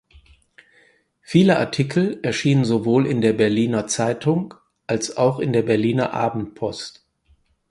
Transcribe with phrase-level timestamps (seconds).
[1.21, 4.55] Viele Artikel erschienen sowohl in der Berliner Zeitung
[4.87, 7.05] als auch in der Berliner Abendpost